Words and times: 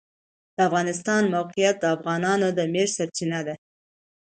د 0.55 0.57
افغانستان 0.69 1.21
د 1.25 1.31
موقعیت 1.35 1.75
د 1.79 1.85
افغانانو 1.95 2.47
د 2.57 2.59
معیشت 2.71 2.93
سرچینه 2.97 3.39
ده. 3.47 3.55